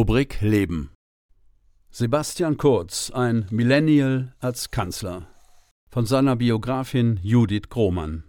[0.00, 0.88] Rubrik Leben.
[1.90, 5.26] Sebastian Kurz, ein Millennial als Kanzler.
[5.90, 8.24] Von seiner Biografin Judith Grohmann.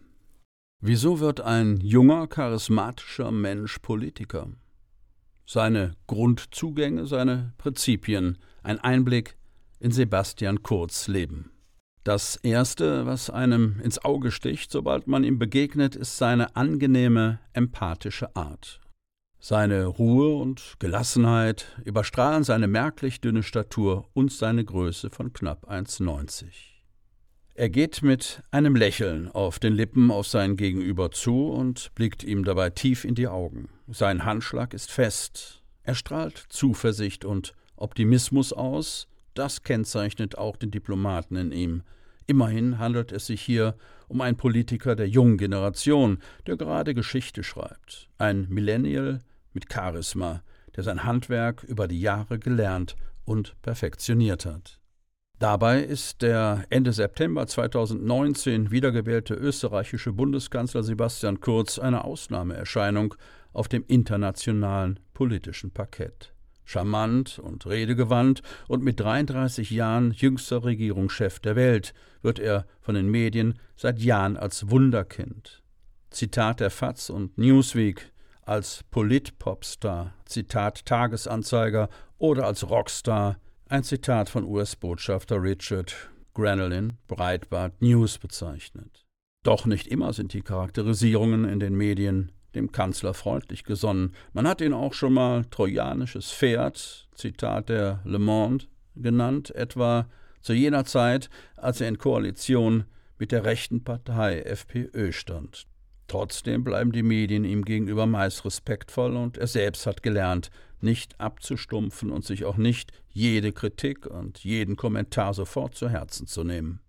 [0.82, 4.50] Wieso wird ein junger, charismatischer Mensch Politiker?
[5.46, 9.38] Seine Grundzugänge, seine Prinzipien, ein Einblick
[9.80, 11.52] in Sebastian Kurz Leben.
[12.04, 18.36] Das Erste, was einem ins Auge sticht, sobald man ihm begegnet, ist seine angenehme, empathische
[18.36, 18.81] Art.
[19.44, 26.46] Seine Ruhe und Gelassenheit überstrahlen seine merklich dünne Statur und seine Größe von knapp 1,90.
[27.56, 32.44] Er geht mit einem Lächeln auf den Lippen auf sein Gegenüber zu und blickt ihm
[32.44, 33.70] dabei tief in die Augen.
[33.88, 35.64] Sein Handschlag ist fest.
[35.82, 39.08] Er strahlt Zuversicht und Optimismus aus.
[39.34, 41.84] Das kennzeichnet auch den Diplomaten in ihm.
[42.28, 43.76] Immerhin handelt es sich hier
[44.08, 48.08] um einen Politiker der jungen Generation, der gerade Geschichte schreibt.
[48.20, 49.20] Ein Millennial,
[49.54, 50.44] mit Charisma,
[50.76, 54.80] der sein Handwerk über die Jahre gelernt und perfektioniert hat.
[55.40, 63.16] Dabei ist der Ende September 2019 wiedergewählte österreichische Bundeskanzler Sebastian Kurz eine Ausnahmeerscheinung
[63.52, 66.34] auf dem internationalen politischen Parkett.
[66.64, 73.10] Charmant und redegewandt und mit 33 Jahren jüngster Regierungschef der Welt wird er von den
[73.10, 75.64] Medien seit Jahren als Wunderkind.
[76.12, 78.12] Zitat der FAZ und Newsweek
[78.52, 83.38] als Polit-Popstar, Zitat Tagesanzeiger, oder als Rockstar,
[83.70, 85.96] ein Zitat von US-Botschafter Richard
[86.34, 89.06] Granolin, Breitbart News bezeichnet.
[89.44, 94.14] Doch nicht immer sind die Charakterisierungen in den Medien dem Kanzler freundlich gesonnen.
[94.34, 98.66] Man hat ihn auch schon mal trojanisches Pferd, Zitat der Le Monde,
[98.98, 100.10] genannt, etwa
[100.42, 102.84] zu jener Zeit, als er in Koalition
[103.18, 105.71] mit der rechten Partei FPÖ stand.
[106.12, 112.12] Trotzdem bleiben die Medien ihm gegenüber meist respektvoll und er selbst hat gelernt, nicht abzustumpfen
[112.12, 116.82] und sich auch nicht jede Kritik und jeden Kommentar sofort zu Herzen zu nehmen.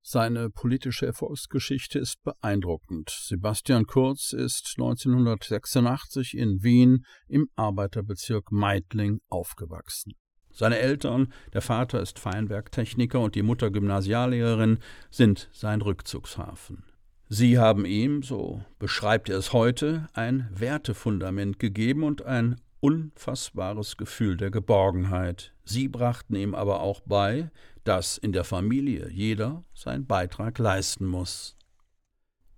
[0.00, 3.10] Seine politische Erfolgsgeschichte ist beeindruckend.
[3.10, 10.14] Sebastian Kurz ist 1986 in Wien im Arbeiterbezirk Meidling aufgewachsen.
[10.50, 14.78] Seine Eltern, der Vater ist Feinwerktechniker und die Mutter Gymnasiallehrerin,
[15.10, 16.93] sind sein Rückzugshafen.
[17.28, 24.36] Sie haben ihm, so beschreibt er es heute, ein Wertefundament gegeben und ein unfassbares Gefühl
[24.36, 25.54] der Geborgenheit.
[25.64, 27.50] Sie brachten ihm aber auch bei,
[27.84, 31.56] dass in der Familie jeder seinen Beitrag leisten muss.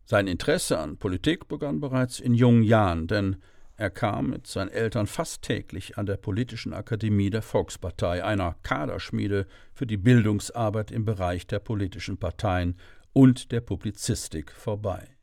[0.04, 3.36] Sein Interesse an Politik begann bereits in jungen Jahren, denn
[3.76, 9.46] er kam mit seinen Eltern fast täglich an der Politischen Akademie der Volkspartei, einer Kaderschmiede
[9.74, 12.76] für die Bildungsarbeit im Bereich der politischen Parteien
[13.16, 15.16] und der Publizistik vorbei.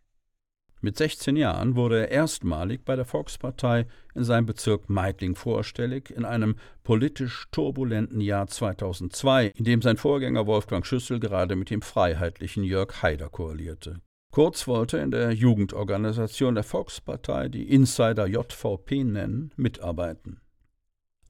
[0.81, 6.26] Mit 16 Jahren wurde er erstmalig bei der Volkspartei in seinem Bezirk Meidling vorstellig, in
[6.26, 12.64] einem politisch turbulenten Jahr 2002, in dem sein Vorgänger Wolfgang Schüssel gerade mit dem freiheitlichen
[12.64, 14.02] Jörg Haider koalierte.
[14.32, 20.42] Kurz wollte in der Jugendorganisation der Volkspartei, die Insider JVP nennen, mitarbeiten.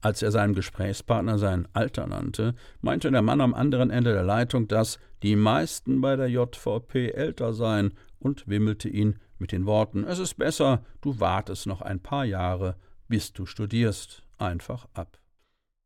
[0.04, 4.68] Als er seinem Gesprächspartner sein Alter nannte, meinte der Mann am anderen Ende der Leitung,
[4.68, 10.18] dass die meisten bei der JVP älter seien und wimmelte ihn mit den Worten Es
[10.18, 12.76] ist besser, du wartest noch ein paar Jahre,
[13.08, 15.18] bis du studierst, einfach ab.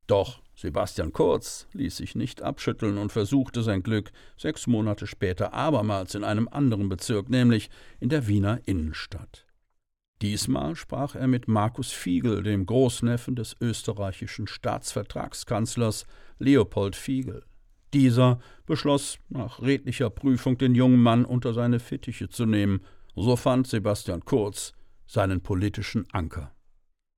[0.09, 6.17] Doch Sebastian Kurz ließ sich nicht abschütteln und versuchte sein Glück sechs Monate später abermals
[6.17, 9.48] in einem anderen Bezirk, nämlich in der Wiener Innenstadt.
[10.21, 16.07] Diesmal sprach er mit Markus Fiegel, dem Großneffen des österreichischen Staatsvertragskanzlers
[16.39, 17.45] Leopold Fiegel.
[17.95, 22.81] Dieser beschloss nach redlicher Prüfung den jungen Mann unter seine Fittiche zu nehmen.
[23.15, 24.73] So fand Sebastian Kurz
[25.07, 26.53] seinen politischen Anker.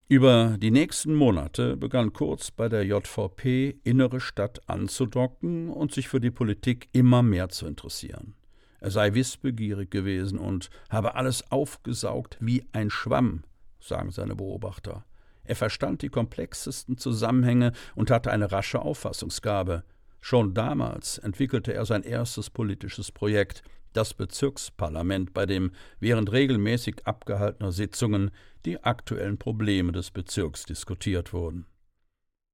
[0.09, 6.21] Über die nächsten Monate begann Kurz bei der JVP Innere Stadt anzudocken und sich für
[6.21, 8.35] die Politik immer mehr zu interessieren.
[8.81, 13.45] Er sei wissbegierig gewesen und habe alles aufgesaugt wie ein Schwamm,
[13.79, 15.05] sagen seine Beobachter.
[15.45, 19.85] Er verstand die komplexesten Zusammenhänge und hatte eine rasche Auffassungsgabe.
[20.21, 23.63] Schon damals entwickelte er sein erstes politisches Projekt,
[23.93, 28.31] das Bezirksparlament, bei dem während regelmäßig abgehaltener Sitzungen
[28.65, 31.67] die aktuellen Probleme des Bezirks diskutiert wurden.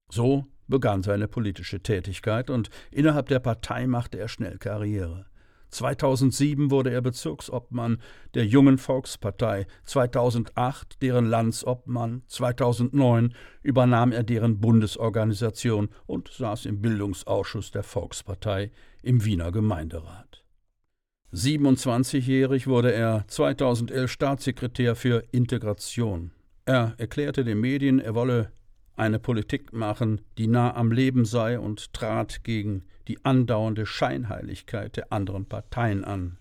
[0.09, 5.25] So begann seine politische Tätigkeit und innerhalb der Partei machte er schnell Karriere.
[5.69, 8.01] 2007 wurde er Bezirksobmann
[8.33, 13.33] der Jungen Volkspartei, 2008 deren Landsobmann, 2009
[13.63, 18.71] übernahm er deren Bundesorganisation und saß im Bildungsausschuss der Volkspartei
[19.03, 20.43] im Wiener Gemeinderat.
[21.33, 26.31] 27-jährig wurde er 2011 Staatssekretär für Integration.
[26.65, 28.51] Er erklärte den Medien, er wolle
[28.97, 35.13] eine Politik machen, die nah am Leben sei und trat gegen die andauernde Scheinheiligkeit der
[35.13, 36.37] anderen Parteien an.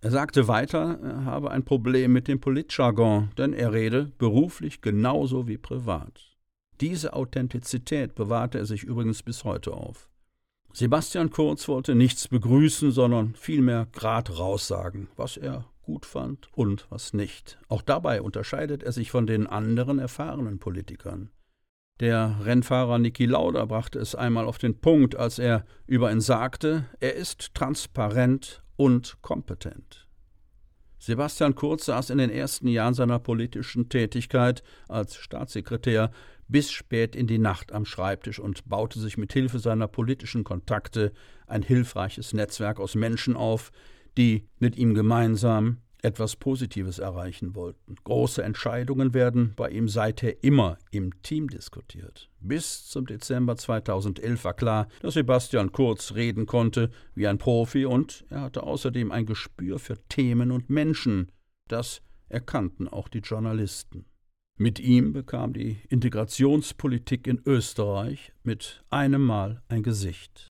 [0.00, 5.46] Er sagte weiter, er habe ein Problem mit dem Politjargon, denn er rede beruflich genauso
[5.46, 6.36] wie privat.
[6.80, 10.10] Diese Authentizität bewahrte er sich übrigens bis heute auf.
[10.72, 17.12] Sebastian Kurz wollte nichts begrüßen, sondern vielmehr grad raussagen, was er gut fand und was
[17.12, 17.58] nicht.
[17.68, 21.30] Auch dabei unterscheidet er sich von den anderen erfahrenen Politikern.
[22.00, 26.86] Der Rennfahrer Niki Lauda brachte es einmal auf den Punkt, als er über ihn sagte,
[26.98, 30.08] er ist transparent und kompetent.
[30.98, 36.10] Sebastian Kurz saß in den ersten Jahren seiner politischen Tätigkeit als Staatssekretär
[36.48, 41.12] bis spät in die Nacht am Schreibtisch und baute sich mit Hilfe seiner politischen Kontakte
[41.46, 43.72] ein hilfreiches Netzwerk aus Menschen auf,
[44.16, 47.94] die mit ihm gemeinsam etwas Positives erreichen wollten.
[48.04, 52.28] Große Entscheidungen werden bei ihm seither immer im Team diskutiert.
[52.40, 58.24] Bis zum Dezember 2011 war klar, dass Sebastian Kurz reden konnte wie ein Profi und
[58.30, 61.30] er hatte außerdem ein Gespür für Themen und Menschen.
[61.68, 64.04] Das erkannten auch die Journalisten.
[64.58, 70.51] Mit ihm bekam die Integrationspolitik in Österreich mit einem Mal ein Gesicht.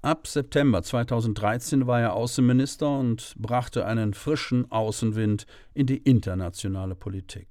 [0.00, 7.48] Ab September 2013 war er Außenminister und brachte einen frischen Außenwind in die internationale Politik.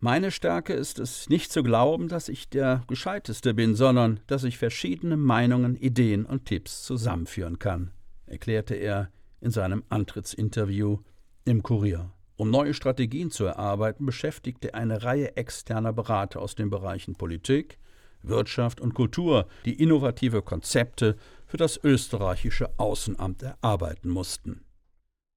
[0.00, 4.56] Meine Stärke ist es, nicht zu glauben, dass ich der Gescheiteste bin, sondern dass ich
[4.56, 7.90] verschiedene Meinungen, Ideen und Tipps zusammenführen kann,
[8.24, 9.10] erklärte er
[9.42, 11.00] in seinem Antrittsinterview
[11.44, 12.12] im Kurier.
[12.36, 17.76] Um neue Strategien zu erarbeiten, beschäftigte eine Reihe externer Berater aus den Bereichen Politik,
[18.22, 21.16] Wirtschaft und Kultur, die innovative Konzepte
[21.48, 24.64] für das österreichische Außenamt erarbeiten mussten.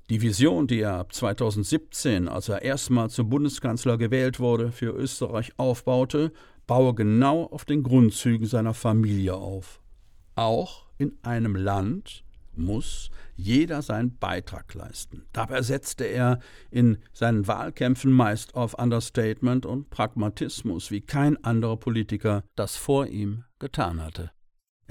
[0.10, 5.54] Die Vision, die er ab 2017, als er erstmals zum Bundeskanzler gewählt wurde, für Österreich
[5.58, 6.34] aufbaute,
[6.68, 9.82] baue genau auf den Grundzügen seiner Familie auf.
[10.36, 12.24] Auch in einem Land,
[12.56, 15.24] muss jeder seinen Beitrag leisten.
[15.34, 22.44] Dabei setzte er in seinen Wahlkämpfen meist auf Understatement und Pragmatismus, wie kein anderer Politiker
[22.56, 24.32] das vor ihm getan hatte.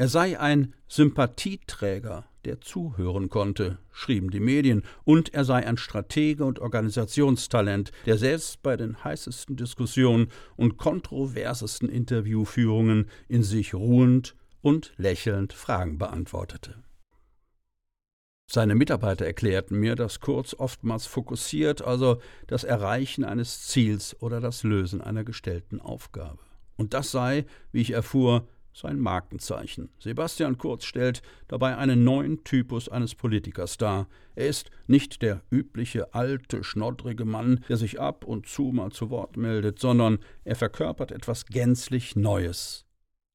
[0.01, 6.47] Er sei ein Sympathieträger, der zuhören konnte, schrieben die Medien, und er sei ein Stratege
[6.47, 14.95] und Organisationstalent, der selbst bei den heißesten Diskussionen und kontroversesten Interviewführungen in sich ruhend und
[14.97, 16.83] lächelnd Fragen beantwortete.
[18.51, 24.63] Seine Mitarbeiter erklärten mir, dass Kurz oftmals fokussiert, also das Erreichen eines Ziels oder das
[24.63, 26.39] Lösen einer gestellten Aufgabe.
[26.79, 29.91] Und das sei, wie ich erfuhr, sein Markenzeichen.
[29.99, 34.09] Sebastian Kurz stellt dabei einen neuen Typus eines Politikers dar.
[34.35, 39.11] Er ist nicht der übliche alte, schnoddrige Mann, der sich ab und zu mal zu
[39.11, 42.87] Wort meldet, sondern er verkörpert etwas gänzlich Neues.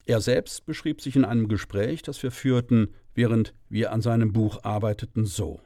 [0.05, 4.63] Er selbst beschrieb sich in einem Gespräch, das wir führten, während wir an seinem Buch
[4.63, 5.61] arbeiteten, so.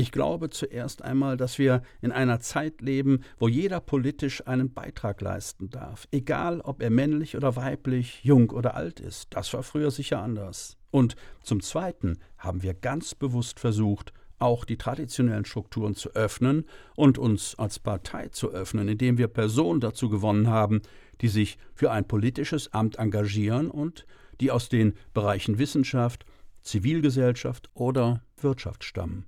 [0.00, 5.20] Ich glaube zuerst einmal, dass wir in einer Zeit leben, wo jeder politisch einen Beitrag
[5.20, 9.26] leisten darf, egal ob er männlich oder weiblich, jung oder alt ist.
[9.34, 10.78] Das war früher sicher anders.
[10.90, 16.64] Und zum Zweiten haben wir ganz bewusst versucht, auch die traditionellen Strukturen zu öffnen
[16.96, 20.80] und uns als Partei zu öffnen, indem wir Personen dazu gewonnen haben,
[21.20, 24.06] die sich für ein politisches Amt engagieren und
[24.40, 26.24] die aus den Bereichen Wissenschaft,
[26.62, 29.26] Zivilgesellschaft oder Wirtschaft stammen.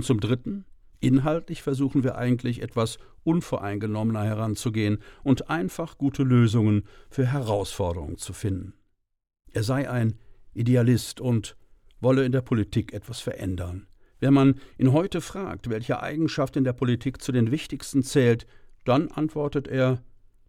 [0.00, 0.64] Und zum Dritten,
[1.00, 8.72] inhaltlich versuchen wir eigentlich etwas unvoreingenommener heranzugehen und einfach gute Lösungen für Herausforderungen zu finden.
[9.52, 10.14] Er sei ein
[10.54, 11.54] Idealist und
[12.00, 13.88] wolle in der Politik etwas verändern.
[14.20, 18.46] Wenn man ihn heute fragt, welche Eigenschaft in der Politik zu den wichtigsten zählt,
[18.86, 20.02] dann antwortet er,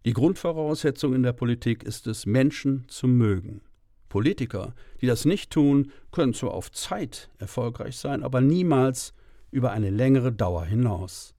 [0.06, 3.60] die Grundvoraussetzung in der Politik ist es, Menschen zu mögen.
[4.08, 9.12] Politiker, die das nicht tun, können zwar auf Zeit erfolgreich sein, aber niemals
[9.52, 11.36] über eine längere Dauer hinaus.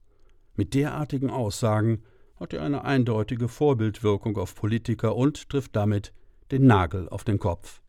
[0.56, 2.02] Mit derartigen Aussagen
[2.36, 6.14] hat er eine eindeutige Vorbildwirkung auf Politiker und trifft damit
[6.50, 7.82] den Nagel auf den Kopf.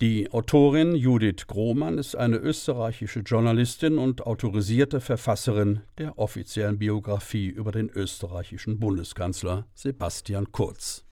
[0.00, 7.72] Die Autorin Judith Grohmann ist eine österreichische Journalistin und autorisierte Verfasserin der offiziellen Biografie über
[7.72, 11.07] den österreichischen Bundeskanzler Sebastian Kurz.